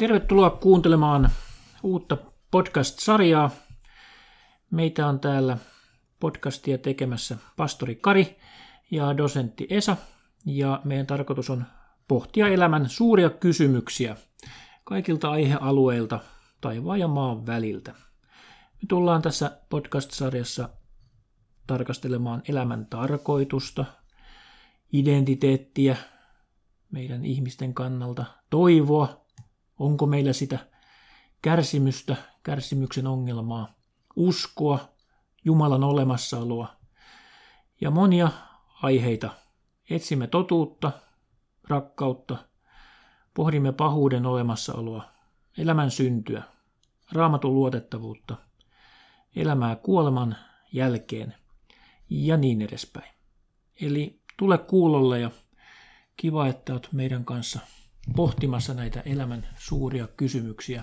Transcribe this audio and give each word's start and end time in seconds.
Tervetuloa 0.00 0.50
kuuntelemaan 0.50 1.30
uutta 1.82 2.16
podcast-sarjaa. 2.50 3.50
Meitä 4.70 5.06
on 5.06 5.20
täällä 5.20 5.58
podcastia 6.20 6.78
tekemässä 6.78 7.36
pastori 7.56 7.94
Kari 7.94 8.38
ja 8.90 9.16
dosentti 9.16 9.66
Esa. 9.70 9.96
Ja 10.46 10.80
meidän 10.84 11.06
tarkoitus 11.06 11.50
on 11.50 11.64
pohtia 12.08 12.48
elämän 12.48 12.88
suuria 12.88 13.30
kysymyksiä 13.30 14.16
kaikilta 14.84 15.30
aihealueilta 15.30 16.20
taivaan 16.60 17.00
ja 17.00 17.08
maan 17.08 17.46
väliltä. 17.46 17.90
Me 18.82 18.86
tullaan 18.88 19.22
tässä 19.22 19.60
podcast-sarjassa 19.68 20.68
tarkastelemaan 21.66 22.42
elämän 22.48 22.86
tarkoitusta, 22.86 23.84
identiteettiä, 24.92 25.96
meidän 26.90 27.24
ihmisten 27.24 27.74
kannalta, 27.74 28.24
toivoa, 28.50 29.19
onko 29.80 30.06
meillä 30.06 30.32
sitä 30.32 30.58
kärsimystä, 31.42 32.16
kärsimyksen 32.42 33.06
ongelmaa, 33.06 33.74
uskoa, 34.16 34.88
Jumalan 35.44 35.84
olemassaoloa 35.84 36.76
ja 37.80 37.90
monia 37.90 38.30
aiheita. 38.82 39.30
Etsimme 39.90 40.26
totuutta, 40.26 40.92
rakkautta, 41.68 42.36
pohdimme 43.34 43.72
pahuuden 43.72 44.26
olemassaoloa, 44.26 45.04
elämän 45.58 45.90
syntyä, 45.90 46.42
raamatun 47.12 47.54
luotettavuutta, 47.54 48.36
elämää 49.36 49.76
kuoleman 49.76 50.36
jälkeen 50.72 51.34
ja 52.10 52.36
niin 52.36 52.62
edespäin. 52.62 53.14
Eli 53.80 54.20
tule 54.36 54.58
kuulolle 54.58 55.20
ja 55.20 55.30
kiva, 56.16 56.46
että 56.46 56.72
olet 56.72 56.88
meidän 56.92 57.24
kanssa 57.24 57.60
pohtimassa 58.16 58.74
näitä 58.74 59.00
elämän 59.00 59.48
suuria 59.58 60.06
kysymyksiä, 60.06 60.82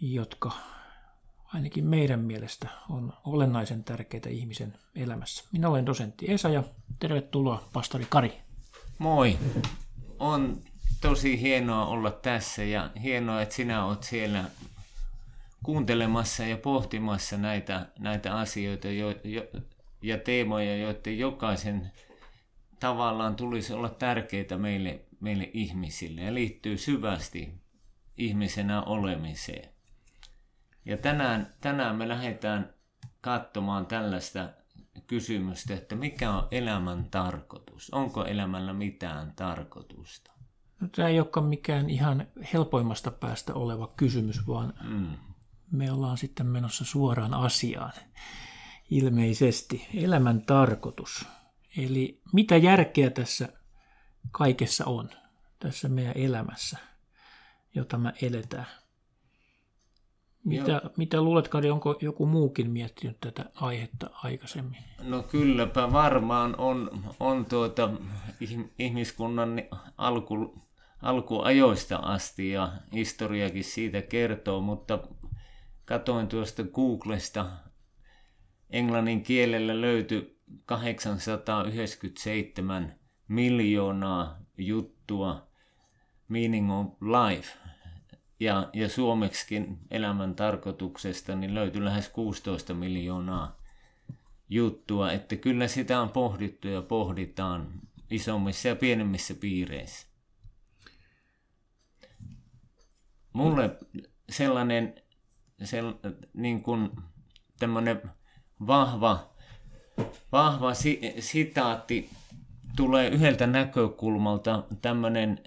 jotka 0.00 0.52
ainakin 1.54 1.84
meidän 1.84 2.20
mielestä 2.20 2.68
on 2.90 3.12
olennaisen 3.24 3.84
tärkeitä 3.84 4.28
ihmisen 4.28 4.74
elämässä. 4.94 5.44
Minä 5.52 5.68
olen 5.68 5.86
dosentti 5.86 6.30
Esa 6.32 6.48
ja 6.48 6.64
tervetuloa 6.98 7.68
pastori 7.72 8.06
Kari. 8.10 8.32
Moi. 8.98 9.38
On 10.18 10.60
tosi 11.00 11.40
hienoa 11.40 11.86
olla 11.86 12.10
tässä 12.10 12.64
ja 12.64 12.90
hienoa, 13.02 13.42
että 13.42 13.54
sinä 13.54 13.84
olet 13.84 14.02
siellä 14.02 14.44
kuuntelemassa 15.62 16.44
ja 16.44 16.56
pohtimassa 16.56 17.36
näitä, 17.36 17.86
näitä 17.98 18.36
asioita 18.36 18.88
jo, 18.88 19.14
jo, 19.24 19.46
ja 20.02 20.18
teemoja, 20.18 20.76
joiden 20.76 21.18
jokaisen 21.18 21.92
tavallaan 22.80 23.36
tulisi 23.36 23.72
olla 23.72 23.88
tärkeitä 23.88 24.56
meille, 24.56 25.00
meille 25.20 25.50
ihmisille 25.54 26.20
ja 26.20 26.34
liittyy 26.34 26.78
syvästi 26.78 27.54
ihmisenä 28.16 28.82
olemiseen. 28.82 29.68
Ja 30.84 30.96
tänään, 30.96 31.54
tänään 31.60 31.96
me 31.96 32.08
lähdetään 32.08 32.74
katsomaan 33.20 33.86
tällaista 33.86 34.50
kysymystä, 35.06 35.74
että 35.74 35.96
mikä 35.96 36.30
on 36.30 36.48
elämän 36.50 37.04
tarkoitus? 37.10 37.90
Onko 37.90 38.24
elämällä 38.24 38.72
mitään 38.72 39.32
tarkoitusta? 39.36 40.32
No, 40.80 40.88
tämä 40.96 41.08
ei 41.08 41.20
olekaan 41.20 41.46
mikään 41.46 41.90
ihan 41.90 42.26
helpoimmasta 42.52 43.10
päästä 43.10 43.54
oleva 43.54 43.92
kysymys, 43.96 44.46
vaan 44.46 44.74
mm. 44.88 45.16
me 45.70 45.92
ollaan 45.92 46.18
sitten 46.18 46.46
menossa 46.46 46.84
suoraan 46.84 47.34
asiaan. 47.34 47.92
Ilmeisesti 48.90 49.86
elämän 49.94 50.42
tarkoitus. 50.42 51.26
Eli 51.76 52.20
mitä 52.32 52.56
järkeä 52.56 53.10
tässä 53.10 53.48
kaikessa 54.30 54.84
on, 54.84 55.10
tässä 55.58 55.88
meidän 55.88 56.16
elämässä, 56.16 56.78
jota 57.74 57.98
me 57.98 58.12
eletään? 58.22 58.66
Mitä, 60.44 60.82
mitä 60.96 61.22
luulet, 61.22 61.48
Kari, 61.48 61.70
onko 61.70 61.98
joku 62.00 62.26
muukin 62.26 62.70
miettinyt 62.70 63.20
tätä 63.20 63.44
aihetta 63.54 64.10
aikaisemmin? 64.24 64.84
No 65.02 65.22
kylläpä 65.22 65.92
varmaan 65.92 66.54
on, 66.58 67.04
on 67.20 67.44
tuota, 67.44 67.90
ihmiskunnan 68.78 69.62
alku, 69.98 70.62
alkuajoista 71.02 71.96
asti 71.96 72.50
ja 72.50 72.72
historiakin 72.92 73.64
siitä 73.64 74.02
kertoo, 74.02 74.60
mutta 74.60 74.98
katoin 75.84 76.28
tuosta 76.28 76.64
Googlesta, 76.64 77.46
englannin 78.70 79.22
kielellä 79.22 79.80
löytyi 79.80 80.38
897 80.64 82.97
miljoonaa 83.28 84.38
juttua 84.58 85.48
Meaning 86.28 86.72
of 86.72 86.86
Life. 87.02 87.58
Ja, 88.40 88.70
ja 88.72 88.88
suomeksikin 88.88 89.78
elämän 89.90 90.34
tarkoituksesta 90.34 91.36
niin 91.36 91.54
löytyi 91.54 91.84
lähes 91.84 92.08
16 92.08 92.74
miljoonaa 92.74 93.56
juttua, 94.48 95.12
että 95.12 95.36
kyllä 95.36 95.68
sitä 95.68 96.00
on 96.00 96.10
pohdittu 96.10 96.68
ja 96.68 96.82
pohditaan 96.82 97.72
isommissa 98.10 98.68
ja 98.68 98.76
pienemmissä 98.76 99.34
piireissä. 99.34 100.06
Mulle 103.32 103.78
sellainen 104.30 104.94
sell, 105.64 105.92
niin 106.34 106.62
kuin 106.62 106.90
vahva 108.66 109.38
vahva 110.32 110.74
si- 110.74 111.14
sitaatti 111.18 112.10
tulee 112.78 113.08
yhdeltä 113.08 113.46
näkökulmalta 113.46 114.62
tämmöinen 114.82 115.38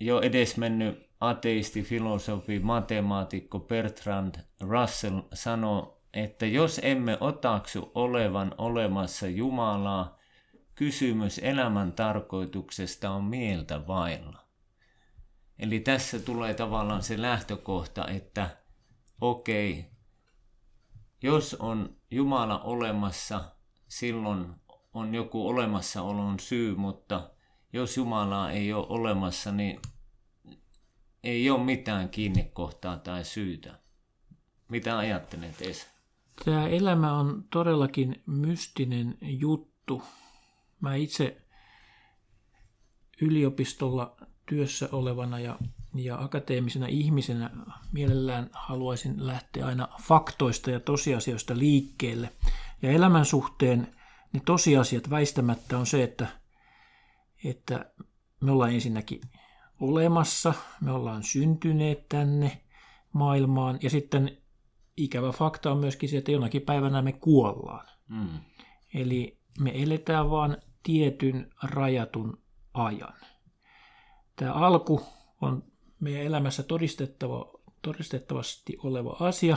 jo 0.00 0.20
edesmennyt 0.20 1.10
ateisti, 1.20 1.82
filosofi, 1.82 2.58
matemaatikko 2.58 3.58
Bertrand 3.58 4.34
Russell 4.60 5.20
sanoi, 5.34 5.98
että 6.14 6.46
jos 6.46 6.80
emme 6.82 7.16
otaksu 7.20 7.92
olevan 7.94 8.54
olemassa 8.58 9.28
Jumalaa, 9.28 10.18
kysymys 10.74 11.40
elämän 11.42 11.92
tarkoituksesta 11.92 13.10
on 13.10 13.24
mieltä 13.24 13.86
vailla. 13.86 14.38
Eli 15.58 15.80
tässä 15.80 16.18
tulee 16.18 16.54
tavallaan 16.54 17.02
se 17.02 17.22
lähtökohta, 17.22 18.08
että 18.08 18.50
okei, 19.20 19.90
jos 21.22 21.54
on 21.54 21.96
Jumala 22.10 22.58
olemassa, 22.58 23.44
silloin 23.88 24.46
on 24.94 25.14
joku 25.14 25.48
olemassaolon 25.48 26.40
syy, 26.40 26.76
mutta 26.76 27.30
jos 27.72 27.96
Jumalaa 27.96 28.50
ei 28.50 28.72
ole 28.72 28.86
olemassa, 28.88 29.52
niin 29.52 29.80
ei 31.24 31.50
ole 31.50 31.64
mitään 31.64 32.08
kiinnekohtaa 32.08 32.96
tai 32.96 33.24
syytä. 33.24 33.78
Mitä 34.68 34.98
ajattelet 34.98 35.62
Esa? 35.62 35.86
Tämä 36.44 36.68
elämä 36.68 37.12
on 37.12 37.44
todellakin 37.50 38.22
mystinen 38.26 39.18
juttu. 39.20 40.02
Mä 40.80 40.94
itse 40.94 41.42
yliopistolla 43.20 44.16
työssä 44.46 44.88
olevana 44.92 45.38
ja, 45.38 45.58
ja 45.94 46.18
akateemisena 46.18 46.86
ihmisenä 46.86 47.50
mielellään 47.92 48.50
haluaisin 48.52 49.26
lähteä 49.26 49.66
aina 49.66 49.88
faktoista 50.02 50.70
ja 50.70 50.80
tosiasioista 50.80 51.58
liikkeelle. 51.58 52.32
Ja 52.82 52.90
elämän 52.90 53.24
suhteen 53.24 53.94
ne 54.32 54.40
tosiasiat 54.46 55.10
väistämättä 55.10 55.78
on 55.78 55.86
se, 55.86 56.02
että, 56.02 56.26
että 57.44 57.92
me 58.40 58.50
ollaan 58.50 58.74
ensinnäkin 58.74 59.20
olemassa, 59.80 60.54
me 60.80 60.92
ollaan 60.92 61.22
syntyneet 61.22 62.08
tänne 62.08 62.62
maailmaan 63.12 63.78
ja 63.82 63.90
sitten 63.90 64.36
ikävä 64.96 65.32
fakta 65.32 65.72
on 65.72 65.78
myöskin 65.78 66.08
se, 66.08 66.18
että 66.18 66.32
jonakin 66.32 66.62
päivänä 66.62 67.02
me 67.02 67.12
kuollaan. 67.12 67.86
Mm. 68.08 68.40
Eli 68.94 69.38
me 69.60 69.72
eletään 69.82 70.30
vaan 70.30 70.56
tietyn 70.82 71.50
rajatun 71.62 72.42
ajan. 72.74 73.14
Tämä 74.36 74.52
alku 74.52 75.06
on 75.40 75.64
meidän 76.00 76.22
elämässä 76.22 76.62
todistettava, 76.62 77.52
todistettavasti 77.82 78.76
oleva 78.82 79.16
asia, 79.20 79.56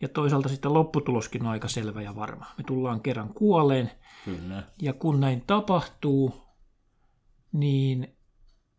ja 0.00 0.08
toisaalta 0.08 0.48
sitten 0.48 0.74
lopputuloskin 0.74 1.42
on 1.42 1.48
aika 1.48 1.68
selvä 1.68 2.02
ja 2.02 2.16
varma. 2.16 2.46
Me 2.58 2.64
tullaan 2.64 3.00
kerran 3.00 3.34
kuoleen. 3.34 3.90
Kyllä. 4.24 4.62
Ja 4.82 4.92
kun 4.92 5.20
näin 5.20 5.42
tapahtuu, 5.46 6.42
niin 7.52 8.16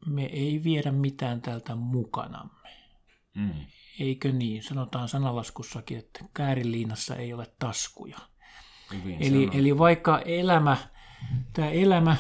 me 0.05 0.25
ei 0.25 0.63
viedä 0.63 0.91
mitään 0.91 1.41
täältä 1.41 1.75
mukanamme. 1.75 2.69
Mm. 3.35 3.53
Eikö 3.99 4.31
niin? 4.31 4.63
Sanotaan 4.63 5.09
sanalaskussakin, 5.09 5.97
että 5.97 6.25
kääriliinassa 6.33 7.15
ei 7.15 7.33
ole 7.33 7.47
taskuja. 7.59 8.17
eli, 9.19 9.49
eli 9.53 9.77
vaikka 9.77 10.19
elämä, 10.19 10.77
tämä 11.53 11.69
elämä 11.69 12.17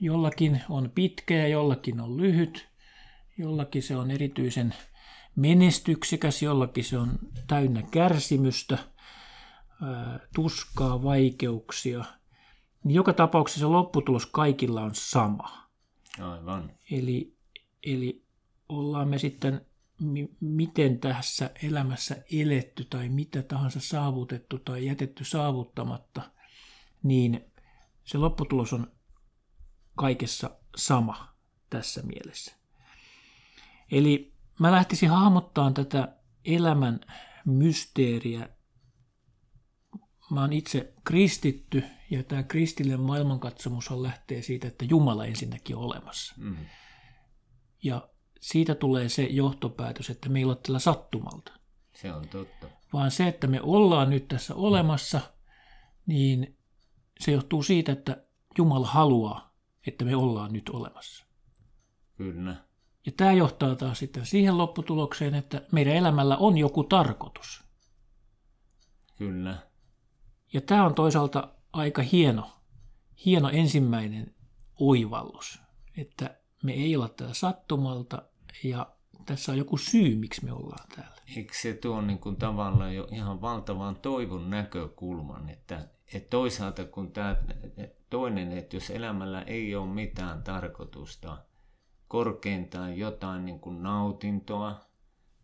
jollakin 0.00 0.60
on 0.68 0.90
pitkä 0.94 1.34
ja 1.34 1.48
jollakin 1.48 2.00
on 2.00 2.16
lyhyt, 2.16 2.68
jollakin 3.38 3.82
se 3.82 3.96
on 3.96 4.10
erityisen 4.10 4.74
menestyksikäs, 5.38 6.42
jollakin 6.42 6.84
se 6.84 6.98
on 6.98 7.18
täynnä 7.46 7.82
kärsimystä, 7.82 8.78
tuskaa, 10.34 11.02
vaikeuksia. 11.02 12.04
Niin 12.84 12.94
joka 12.94 13.12
tapauksessa 13.12 13.72
lopputulos 13.72 14.26
kaikilla 14.26 14.82
on 14.82 14.94
sama. 14.94 15.70
Aivan. 16.20 16.72
Eli, 16.90 17.36
eli 17.82 18.24
ollaan 18.68 19.08
me 19.08 19.18
sitten 19.18 19.66
mi- 20.00 20.36
miten 20.40 20.98
tässä 20.98 21.50
elämässä 21.62 22.24
eletty 22.32 22.84
tai 22.84 23.08
mitä 23.08 23.42
tahansa 23.42 23.80
saavutettu 23.80 24.58
tai 24.58 24.86
jätetty 24.86 25.24
saavuttamatta, 25.24 26.22
niin 27.02 27.44
se 28.04 28.18
lopputulos 28.18 28.72
on 28.72 28.92
kaikessa 29.96 30.50
sama 30.76 31.34
tässä 31.70 32.02
mielessä. 32.02 32.56
Eli 33.90 34.37
mä 34.58 34.72
lähtisin 34.72 35.10
hahmottamaan 35.10 35.74
tätä 35.74 36.16
elämän 36.44 37.00
mysteeriä. 37.46 38.48
Mä 40.30 40.40
oon 40.40 40.52
itse 40.52 40.94
kristitty 41.04 41.84
ja 42.10 42.22
tämä 42.22 42.42
kristillinen 42.42 43.00
maailmankatsomus 43.00 43.90
on 43.90 44.02
lähtee 44.02 44.42
siitä, 44.42 44.68
että 44.68 44.84
Jumala 44.84 45.26
ensinnäkin 45.26 45.76
on 45.76 45.82
olemassa. 45.82 46.34
Mm. 46.36 46.56
Ja 47.82 48.08
siitä 48.40 48.74
tulee 48.74 49.08
se 49.08 49.22
johtopäätös, 49.22 50.10
että 50.10 50.28
me 50.28 50.38
ei 50.38 50.44
ole 50.44 50.56
tällä 50.56 50.78
sattumalta. 50.78 51.52
Se 51.94 52.12
on 52.12 52.28
totta. 52.28 52.66
Vaan 52.92 53.10
se, 53.10 53.28
että 53.28 53.46
me 53.46 53.60
ollaan 53.62 54.10
nyt 54.10 54.28
tässä 54.28 54.54
olemassa, 54.54 55.20
niin 56.06 56.58
se 57.20 57.32
johtuu 57.32 57.62
siitä, 57.62 57.92
että 57.92 58.24
Jumala 58.58 58.86
haluaa, 58.86 59.54
että 59.86 60.04
me 60.04 60.16
ollaan 60.16 60.52
nyt 60.52 60.68
olemassa. 60.68 61.26
Kyllä. 62.16 62.67
Ja 63.06 63.12
tämä 63.16 63.32
johtaa 63.32 63.76
taas 63.76 63.98
sitten 63.98 64.26
siihen 64.26 64.58
lopputulokseen, 64.58 65.34
että 65.34 65.62
meidän 65.72 65.94
elämällä 65.94 66.36
on 66.36 66.58
joku 66.58 66.84
tarkoitus. 66.84 67.64
Kyllä. 69.16 69.58
Ja 70.52 70.60
tämä 70.60 70.86
on 70.86 70.94
toisaalta 70.94 71.48
aika 71.72 72.02
hieno, 72.02 72.50
hieno 73.24 73.48
ensimmäinen 73.48 74.34
oivallus, 74.80 75.60
että 75.96 76.36
me 76.62 76.72
ei 76.72 76.96
olla 76.96 77.08
täällä 77.08 77.34
sattumalta 77.34 78.22
ja 78.64 78.86
tässä 79.26 79.52
on 79.52 79.58
joku 79.58 79.76
syy, 79.76 80.16
miksi 80.16 80.44
me 80.44 80.52
ollaan 80.52 80.88
täällä. 80.96 81.16
Eikö 81.36 81.52
se 81.54 81.74
tuo 81.74 82.00
niin 82.00 82.18
kuin 82.18 82.36
tavallaan 82.36 82.94
jo 82.94 83.08
ihan 83.12 83.40
valtavan 83.40 83.96
toivon 83.96 84.50
näkökulman, 84.50 85.48
että, 85.48 85.88
että 86.14 86.30
toisaalta 86.30 86.84
kun 86.84 87.12
tämä 87.12 87.36
toinen, 88.10 88.52
että 88.52 88.76
jos 88.76 88.90
elämällä 88.90 89.42
ei 89.42 89.74
ole 89.74 89.86
mitään 89.86 90.42
tarkoitusta, 90.42 91.38
korkeintaan 92.08 92.98
jotain 92.98 93.44
niin 93.44 93.60
kuin 93.60 93.82
nautintoa 93.82 94.80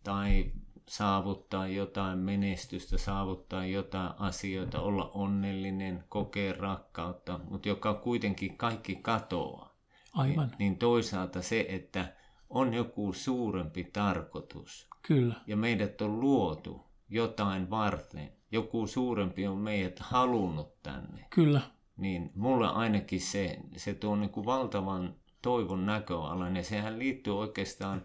tai 0.02 0.52
saavuttaa 0.88 1.68
jotain 1.68 2.18
menestystä, 2.18 2.98
saavuttaa 2.98 3.66
jotain 3.66 4.10
asioita, 4.18 4.80
olla 4.80 5.10
onnellinen, 5.14 6.04
kokea 6.08 6.54
rakkautta, 6.58 7.40
mutta 7.50 7.68
joka 7.68 7.94
kuitenkin 7.94 8.56
kaikki 8.56 8.96
katoaa. 8.96 9.74
Aivan. 10.14 10.48
Niin, 10.48 10.58
niin 10.58 10.78
toisaalta 10.78 11.42
se, 11.42 11.66
että 11.68 12.14
on 12.50 12.74
joku 12.74 13.12
suurempi 13.12 13.84
tarkoitus. 13.84 14.88
Kyllä. 15.02 15.34
Ja 15.46 15.56
meidät 15.56 16.00
on 16.00 16.20
luotu 16.20 16.84
jotain 17.08 17.70
varten. 17.70 18.32
Joku 18.52 18.86
suurempi 18.86 19.46
on 19.46 19.58
meidät 19.58 19.98
halunnut 19.98 20.82
tänne. 20.82 21.26
Kyllä. 21.30 21.60
Niin 21.96 22.32
mulle 22.34 22.68
ainakin 22.68 23.20
se, 23.20 23.58
se 23.76 23.94
tuo 23.94 24.16
niin 24.16 24.30
kuin 24.30 24.46
valtavan 24.46 25.14
toivon 25.44 25.86
näköalan. 25.86 26.56
Ja 26.56 26.64
sehän 26.64 26.98
liittyy 26.98 27.38
oikeastaan 27.38 28.02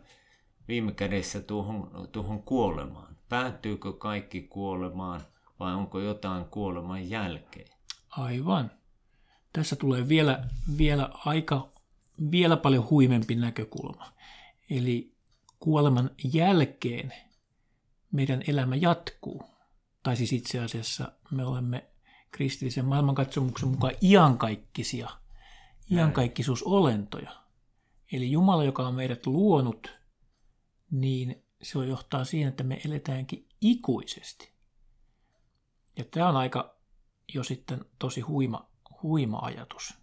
viime 0.67 0.91
kädessä 0.91 1.41
tuohon, 1.41 2.09
tuohon 2.11 2.43
kuolemaan. 2.43 3.15
Päättyykö 3.29 3.93
kaikki 3.93 4.41
kuolemaan 4.41 5.21
vai 5.59 5.73
onko 5.73 5.99
jotain 5.99 6.45
kuoleman 6.45 7.09
jälkeen? 7.09 7.67
Aivan. 8.09 8.71
Tässä 9.53 9.75
tulee 9.75 10.09
vielä, 10.09 10.43
vielä 10.77 11.09
aika 11.25 11.69
vielä 12.31 12.57
paljon 12.57 12.89
huimempi 12.89 13.35
näkökulma. 13.35 14.13
Eli 14.69 15.15
kuoleman 15.59 16.09
jälkeen 16.33 17.13
meidän 18.11 18.43
elämä 18.47 18.75
jatkuu. 18.75 19.43
Tai 20.03 20.15
siis 20.15 20.33
itse 20.33 20.59
asiassa 20.59 21.11
me 21.31 21.45
olemme 21.45 21.85
kristillisen 22.31 22.85
maailmankatsomuksen 22.85 23.69
mukaan 23.69 23.93
iankaikkisia, 24.01 25.09
iankaikkisuusolentoja. 25.91 27.31
Eli 28.11 28.31
Jumala, 28.31 28.63
joka 28.63 28.87
on 28.87 28.95
meidät 28.95 29.25
luonut, 29.25 29.99
niin 30.91 31.43
se 31.61 31.79
johtaa 31.85 32.25
siihen, 32.25 32.49
että 32.49 32.63
me 32.63 32.81
eletäänkin 32.85 33.47
ikuisesti. 33.61 34.53
Ja 35.97 36.05
tämä 36.11 36.29
on 36.29 36.37
aika 36.37 36.75
jo 37.33 37.43
sitten 37.43 37.85
tosi 37.99 38.21
huima, 38.21 38.69
huima 39.03 39.39
ajatus. 39.39 39.93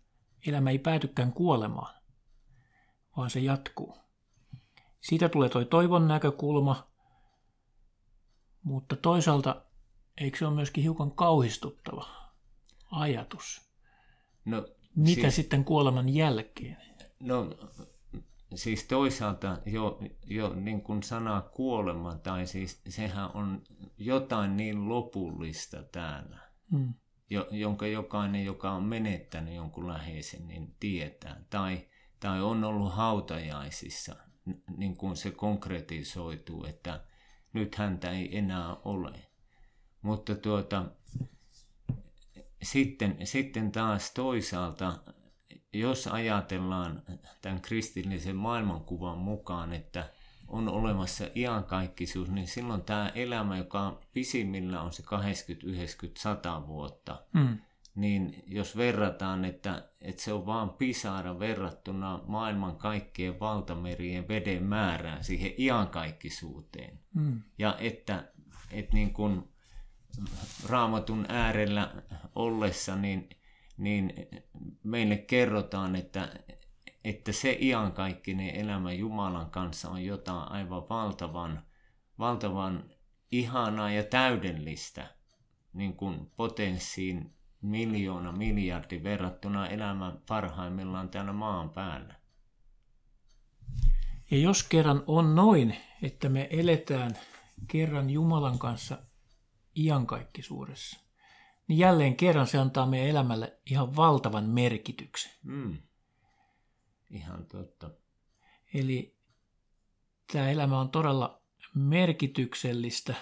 Elämä 0.46 0.70
ei 0.70 0.78
päätykään 0.78 1.32
kuolemaan, 1.32 1.94
vaan 3.16 3.30
se 3.30 3.40
jatkuu. 3.40 3.96
Siitä 5.00 5.28
tulee 5.28 5.48
toi 5.48 5.64
toivon 5.64 6.08
näkökulma, 6.08 6.90
mutta 8.62 8.96
toisaalta 8.96 9.62
eikö 10.20 10.38
se 10.38 10.46
ole 10.46 10.54
myöskin 10.54 10.82
hiukan 10.82 11.12
kauhistuttava 11.12 12.06
ajatus? 12.90 13.70
No, 14.44 14.68
Mitä 14.96 15.20
siis, 15.20 15.36
sitten 15.36 15.64
kuoleman 15.64 16.08
jälkeen? 16.08 16.76
No 17.20 17.50
siis 18.54 18.84
toisaalta 18.84 19.58
jo, 19.66 20.00
jo 20.26 20.54
niin 20.54 20.80
kuin 20.80 21.02
sana 21.02 21.40
kuolema, 21.40 22.14
tai 22.14 22.46
siis 22.46 22.80
sehän 22.88 23.30
on 23.34 23.62
jotain 23.98 24.56
niin 24.56 24.88
lopullista 24.88 25.82
täällä, 25.82 26.38
hmm. 26.70 26.94
jo, 27.30 27.48
jonka 27.50 27.86
jokainen, 27.86 28.44
joka 28.44 28.70
on 28.70 28.82
menettänyt 28.82 29.54
jonkun 29.54 29.88
läheisen, 29.88 30.48
niin 30.48 30.74
tietää. 30.80 31.40
Tai, 31.50 31.88
tai 32.20 32.42
on 32.42 32.64
ollut 32.64 32.92
hautajaisissa, 32.94 34.16
niin 34.76 34.96
kuin 34.96 35.16
se 35.16 35.30
konkretisoituu, 35.30 36.64
että 36.64 37.04
nyt 37.52 37.74
häntä 37.74 38.10
ei 38.10 38.38
enää 38.38 38.76
ole. 38.84 39.12
Mutta 40.02 40.34
tuota, 40.34 40.84
sitten, 42.66 43.16
sitten 43.24 43.72
taas 43.72 44.10
toisaalta 44.10 44.98
jos 45.72 46.06
ajatellaan 46.06 47.02
tämän 47.42 47.60
kristillisen 47.60 48.36
maailmankuvan 48.36 49.18
mukaan, 49.18 49.72
että 49.72 50.10
on 50.48 50.68
olemassa 50.68 51.24
iankaikkisuus, 51.36 52.30
niin 52.30 52.46
silloin 52.46 52.82
tämä 52.82 53.12
elämä, 53.14 53.58
joka 53.58 54.00
pisimmillä 54.12 54.82
on 54.82 54.92
se 54.92 55.02
80, 55.02 55.66
90, 55.66 56.20
100 56.20 56.66
vuotta, 56.66 57.22
mm. 57.32 57.58
niin 57.94 58.42
jos 58.46 58.76
verrataan, 58.76 59.44
että, 59.44 59.88
että 60.00 60.22
se 60.22 60.32
on 60.32 60.46
vain 60.46 60.68
pisara 60.68 61.38
verrattuna 61.38 62.20
maailman 62.26 62.76
kaikkien 62.76 63.40
valtamerien 63.40 64.28
veden 64.28 64.62
määrään 64.62 65.24
siihen 65.24 65.52
iankaikkisuuteen, 65.58 67.00
mm. 67.14 67.42
ja 67.58 67.76
että, 67.78 68.32
että 68.70 68.94
niin 68.94 69.12
kuin 69.12 69.48
raamatun 70.68 71.26
äärellä 71.28 71.94
ollessa, 72.34 72.96
niin 72.96 73.28
niin 73.76 74.12
meille 74.82 75.16
kerrotaan, 75.16 75.96
että, 75.96 76.28
että 77.04 77.32
se 77.32 77.58
iankaikkinen 77.60 78.56
elämä 78.56 78.92
Jumalan 78.92 79.50
kanssa 79.50 79.90
on 79.90 80.04
jotain 80.04 80.52
aivan 80.52 80.88
valtavan, 80.88 81.62
valtavan 82.18 82.84
ihanaa 83.32 83.90
ja 83.90 84.02
täydellistä 84.02 85.14
niin 85.72 85.96
kuin 85.96 86.30
potenssiin 86.36 87.34
miljoona, 87.60 88.32
miljardi 88.32 89.02
verrattuna 89.02 89.68
elämän 89.68 90.18
parhaimmillaan 90.28 91.08
täällä 91.08 91.32
maan 91.32 91.70
päällä. 91.70 92.14
Ja 94.30 94.38
jos 94.38 94.62
kerran 94.62 95.02
on 95.06 95.34
noin, 95.34 95.76
että 96.02 96.28
me 96.28 96.48
eletään 96.50 97.18
kerran 97.68 98.10
Jumalan 98.10 98.58
kanssa 98.58 98.98
iankaikkisuudessa, 99.76 101.00
niin 101.68 101.78
jälleen 101.78 102.16
kerran 102.16 102.46
se 102.46 102.58
antaa 102.58 102.86
meidän 102.86 103.08
elämälle 103.08 103.58
ihan 103.70 103.96
valtavan 103.96 104.44
merkityksen. 104.44 105.32
Mm. 105.42 105.78
Ihan 107.10 107.46
totta. 107.46 107.90
Eli 108.74 109.16
tämä 110.32 110.50
elämä 110.50 110.80
on 110.80 110.90
todella 110.90 111.42
merkityksellistä. 111.74 113.14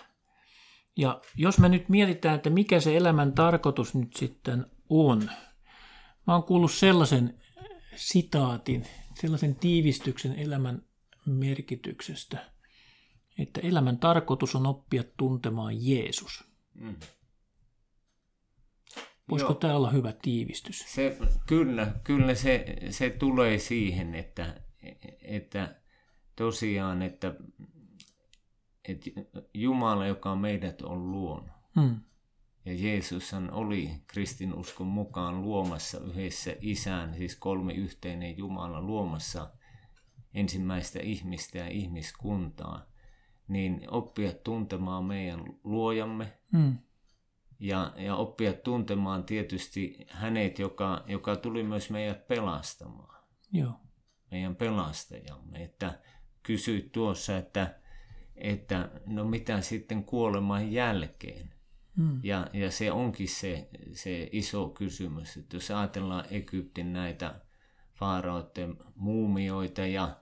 Ja 0.96 1.20
jos 1.36 1.58
me 1.58 1.68
nyt 1.68 1.88
mietitään, 1.88 2.34
että 2.34 2.50
mikä 2.50 2.80
se 2.80 2.96
elämän 2.96 3.32
tarkoitus 3.32 3.94
nyt 3.94 4.16
sitten 4.16 4.66
on. 4.88 5.30
Mä 6.26 6.34
oon 6.34 6.42
kuullut 6.42 6.72
sellaisen 6.72 7.40
sitaatin, 7.96 8.86
sellaisen 9.14 9.54
tiivistyksen 9.54 10.38
elämän 10.38 10.82
merkityksestä, 11.26 12.53
että 13.38 13.60
elämän 13.60 13.98
tarkoitus 13.98 14.54
on 14.54 14.66
oppia 14.66 15.04
tuntemaan 15.16 15.86
Jeesus. 15.86 16.44
Mm. 16.74 16.96
Voisiko 19.30 19.52
Joo. 19.52 19.58
tämä 19.58 19.74
olla 19.74 19.90
hyvä 19.90 20.12
tiivistys? 20.12 20.84
Se, 20.86 21.18
kyllä, 21.46 21.94
kyllä 22.04 22.34
se, 22.34 22.76
se 22.90 23.10
tulee 23.10 23.58
siihen, 23.58 24.14
että, 24.14 24.60
että 25.22 25.80
tosiaan, 26.36 27.02
että, 27.02 27.34
että 28.88 29.10
Jumala, 29.54 30.06
joka 30.06 30.36
meidät 30.36 30.82
on 30.82 31.10
luonut, 31.10 31.50
hmm. 31.80 32.00
ja 32.64 32.74
Jeesushan 32.74 33.50
oli 33.50 33.90
kristinuskon 34.06 34.86
mukaan 34.86 35.42
luomassa 35.42 36.00
yhdessä 36.00 36.56
isään, 36.60 37.14
siis 37.14 37.36
kolmi 37.36 37.74
yhteinen 37.74 38.38
Jumala 38.38 38.82
luomassa 38.82 39.50
ensimmäistä 40.34 40.98
ihmistä 41.02 41.58
ja 41.58 41.68
ihmiskuntaa, 41.68 42.93
niin 43.48 43.86
oppia 43.90 44.32
tuntemaan 44.32 45.04
meidän 45.04 45.44
luojamme 45.64 46.32
mm. 46.52 46.78
ja, 47.60 47.92
ja 47.96 48.16
oppia 48.16 48.52
tuntemaan 48.52 49.24
tietysti 49.24 50.06
hänet, 50.10 50.58
joka, 50.58 51.04
joka 51.06 51.36
tuli 51.36 51.62
myös 51.62 51.90
meidät 51.90 52.28
pelastamaan. 52.28 53.24
Joo. 53.52 53.72
Meidän 54.30 54.56
pelastajamme. 54.56 55.64
Että 55.64 55.98
kysyit 56.42 56.92
tuossa, 56.92 57.36
että, 57.38 57.80
että 58.36 58.90
no 59.06 59.24
mitä 59.24 59.60
sitten 59.60 60.04
kuoleman 60.04 60.72
jälkeen. 60.72 61.54
Mm. 61.96 62.20
Ja, 62.22 62.46
ja 62.52 62.70
se 62.70 62.92
onkin 62.92 63.28
se, 63.28 63.68
se 63.92 64.28
iso 64.32 64.68
kysymys, 64.68 65.36
että 65.36 65.56
jos 65.56 65.70
ajatellaan 65.70 66.24
Egyptin 66.30 66.92
näitä 66.92 67.40
faaraoiden 67.94 68.76
muumioita 68.94 69.86
ja 69.86 70.16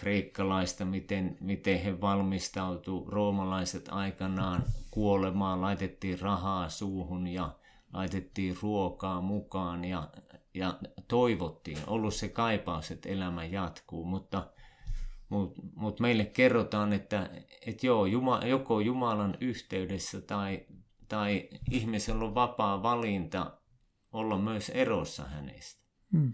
kreikkalaista, 0.00 0.84
miten, 0.84 1.36
miten 1.40 1.78
he 1.78 2.00
valmistautu. 2.00 3.04
Roomalaiset 3.08 3.88
aikanaan 3.88 4.62
kuolemaan, 4.90 5.60
laitettiin 5.60 6.20
rahaa 6.20 6.68
suuhun 6.68 7.26
ja 7.26 7.50
laitettiin 7.92 8.56
ruokaa 8.62 9.20
mukaan 9.20 9.84
ja, 9.84 10.10
ja 10.54 10.78
toivottiin, 11.08 11.78
ollut 11.86 12.14
se 12.14 12.28
kaipaus, 12.28 12.90
että 12.90 13.08
elämä 13.08 13.44
jatkuu, 13.44 14.04
mutta 14.04 14.46
mutta 15.28 15.62
mut 15.74 16.00
meille 16.00 16.24
kerrotaan, 16.24 16.92
että 16.92 17.30
et 17.66 17.84
joo, 17.84 18.06
Juma, 18.06 18.40
joko 18.44 18.80
Jumalan 18.80 19.36
yhteydessä 19.40 20.20
tai, 20.20 20.66
tai 21.08 21.48
ihmisellä 21.70 22.24
on 22.24 22.34
vapaa 22.34 22.82
valinta 22.82 23.58
olla 24.12 24.38
myös 24.38 24.68
erossa 24.68 25.24
hänestä. 25.24 25.82
Hmm 26.12 26.32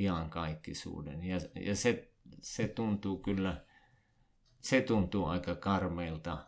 iankaikkisuuden. 0.00 1.24
Ja, 1.24 1.40
ja 1.60 1.76
se, 1.76 2.12
se 2.40 2.68
tuntuu 2.68 3.18
kyllä, 3.18 3.64
se 4.60 4.80
tuntuu 4.80 5.24
aika 5.24 5.54
karmeilta. 5.54 6.46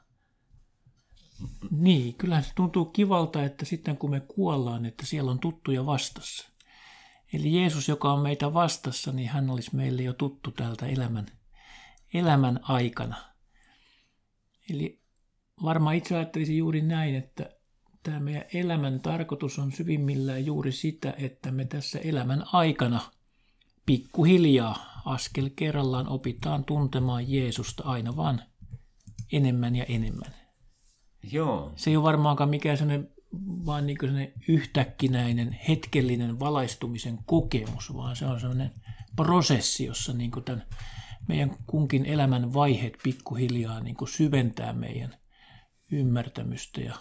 Niin, 1.71 2.15
kyllä 2.15 2.43
se 2.43 2.53
tuntuu 2.55 2.85
kivalta, 2.85 3.45
että 3.45 3.65
sitten 3.65 3.97
kun 3.97 4.11
me 4.11 4.21
kuollaan, 4.21 4.87
että 4.87 5.07
siellä 5.07 5.31
on 5.31 5.39
tuttuja 5.39 5.87
vastassa. 5.87 6.51
Eli 7.33 7.57
Jeesus, 7.57 7.89
joka 7.89 8.13
on 8.13 8.23
meitä 8.23 8.55
vastassa, 8.55 9.13
niin 9.13 9.29
hän 9.29 9.51
olisi 9.51 9.77
meille 9.77 10.03
jo 10.03 10.13
tuttu 10.13 10.51
täältä 10.51 10.87
elämän, 10.87 11.27
elämän 12.15 12.61
aikana. 12.63 13.17
Eli 14.71 15.01
varmaan 15.63 15.95
itse 15.95 16.17
ajattelisin 16.17 16.57
juuri 16.57 16.83
näin, 16.83 17.15
että 17.15 17.51
tämä 18.03 18.21
meidän 18.21 18.45
elämän 18.55 19.01
tarkoitus 19.01 19.59
on 19.59 19.73
syvimmillään 19.73 20.47
juuri 20.47 20.73
sitä, 20.73 21.15
että 21.19 21.51
me 21.51 21.65
tässä 21.65 21.99
elämän 21.99 22.45
aikana– 22.53 23.01
pikkuhiljaa 23.87 25.03
askel 25.05 25.51
kerrallaan 25.57 26.09
opitaan 26.09 26.65
tuntemaan 26.65 27.31
Jeesusta 27.31 27.83
aina 27.85 28.17
vaan 28.17 28.43
enemmän 29.33 29.77
ja 29.77 29.85
enemmän. 29.85 30.35
Joo. 31.33 31.73
Se 31.77 31.91
ei 31.91 31.97
ole 31.97 32.05
varmaankaan 32.05 32.51
mikään 32.51 32.79
sellainen 32.79 33.15
vaan 33.67 33.87
niin 33.87 33.97
sellainen 34.01 34.33
yhtäkkinäinen 34.49 35.59
hetkellinen 35.69 36.41
valaistumisen 36.41 37.19
kokemus, 37.27 37.95
vaan 37.95 38.17
se 38.17 38.27
on 38.27 38.41
sellainen 38.41 38.71
prosessi, 39.17 39.85
jossa 39.85 40.13
niin 40.13 40.31
kuin 40.31 40.45
tämän 40.45 40.67
meidän 41.29 41.57
kunkin 41.67 42.07
elämän 42.07 42.55
vaiheet 42.55 42.99
pikkuhiljaa 43.03 43.81
niin 43.81 43.97
kuin 43.97 44.09
syventää 44.09 44.73
meidän 44.73 45.17
ymmärtämystä 45.93 46.81
ja 46.81 46.95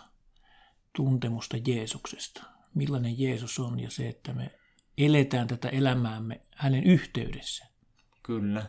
tuntemusta 0.96 1.58
Jeesuksesta. 1.68 2.44
Millainen 2.76 3.20
Jeesus 3.20 3.60
on 3.60 3.80
ja 3.80 3.92
se, 3.92 4.10
että 4.10 4.34
me 4.34 4.52
eletään 4.98 5.48
tätä 5.48 5.70
elämäämme 5.70 6.42
hänen 6.56 6.84
yhteydessä. 6.84 7.66
Kyllä. 8.24 8.66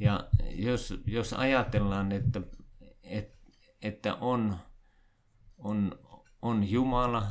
Ja 0.00 0.28
jos, 0.50 0.94
jos 1.06 1.32
ajatellaan, 1.32 2.12
että, 2.12 2.40
että, 3.02 3.38
että 3.82 4.14
on, 4.14 4.56
on, 5.58 5.98
on 6.42 6.70
Jumala, 6.70 7.26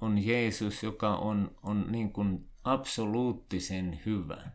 on 0.00 0.26
Jeesus, 0.26 0.82
joka 0.82 1.16
on, 1.16 1.56
on 1.62 1.84
niin 1.88 2.12
kuin 2.12 2.50
absoluuttisen 2.64 4.00
hyvä, 4.06 4.50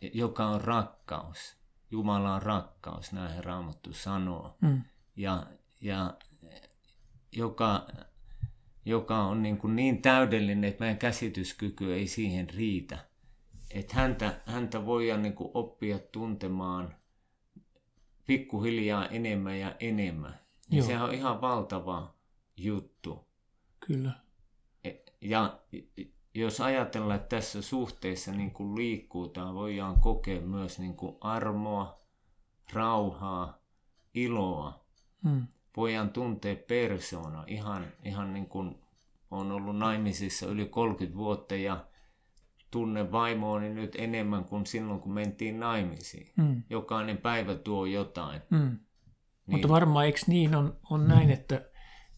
joka 0.00 0.46
on 0.46 0.60
rakkaus. 0.60 1.56
Jumala 1.90 2.34
on 2.34 2.42
rakkaus, 2.42 3.12
näin 3.12 3.44
Raamattu 3.44 3.92
sanoo. 3.92 4.56
Mm. 4.60 4.82
Ja, 5.16 5.46
ja 5.80 6.14
joka 7.32 7.86
joka 8.84 9.22
on 9.22 9.42
niin, 9.42 9.58
kuin 9.58 9.76
niin 9.76 10.02
täydellinen, 10.02 10.64
että 10.64 10.80
meidän 10.80 10.98
käsityskyky 10.98 11.94
ei 11.94 12.06
siihen 12.06 12.50
riitä. 12.50 12.98
Että 13.70 13.94
häntä, 13.94 14.40
häntä 14.46 14.86
voidaan 14.86 15.22
niin 15.22 15.34
kuin 15.34 15.50
oppia 15.54 15.98
tuntemaan 15.98 16.94
pikkuhiljaa 18.26 19.08
enemmän 19.08 19.58
ja 19.58 19.76
enemmän. 19.80 20.40
Ja 20.70 20.82
sehän 20.82 21.04
on 21.04 21.14
ihan 21.14 21.40
valtava 21.40 22.14
juttu. 22.56 23.26
Kyllä. 23.86 24.12
E, 24.84 24.90
ja 25.20 25.60
jos 26.34 26.60
ajatellaan, 26.60 27.20
että 27.20 27.36
tässä 27.36 27.62
suhteessa 27.62 28.32
niin 28.32 28.50
kuin 28.50 28.76
liikkuutaan, 28.76 29.54
voidaan 29.54 30.00
kokea 30.00 30.40
myös 30.40 30.78
niin 30.78 30.96
kuin 30.96 31.16
armoa, 31.20 32.00
rauhaa, 32.72 33.62
iloa. 34.14 34.84
Hmm 35.22 35.46
voidaan 35.76 36.10
tuntea 36.10 36.56
persona 36.68 37.44
ihan, 37.46 37.86
ihan 38.04 38.32
niin 38.32 38.46
kuin 38.46 38.74
on 39.30 39.52
ollut 39.52 39.76
naimisissa 39.76 40.46
yli 40.46 40.66
30 40.66 41.18
vuotta 41.18 41.54
ja 41.54 41.84
tunne 42.70 43.12
vaimooni 43.12 43.68
nyt 43.68 43.96
enemmän 43.98 44.44
kuin 44.44 44.66
silloin, 44.66 45.00
kun 45.00 45.12
mentiin 45.12 45.60
naimisiin. 45.60 46.32
Mm. 46.36 46.62
Jokainen 46.70 47.18
päivä 47.18 47.54
tuo 47.54 47.86
jotain. 47.86 48.40
Mm. 48.50 48.58
Niin. 48.58 48.78
Mutta 49.46 49.68
varmaan 49.68 50.06
eikö 50.06 50.18
niin 50.26 50.54
on, 50.54 50.76
on 50.90 51.08
näin, 51.08 51.30
että 51.30 51.64